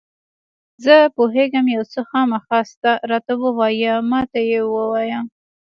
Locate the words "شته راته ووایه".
2.69-3.93